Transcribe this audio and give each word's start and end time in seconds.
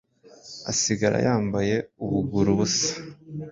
asigara 0.71 1.17
yambaye 1.27 1.75
ubuguru 2.03 2.51
busa, 2.59 2.93